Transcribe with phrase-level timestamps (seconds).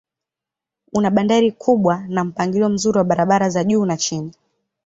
[0.93, 4.31] Una bandari kubwa na mpangilio mzuri wa barabara za juu na chini.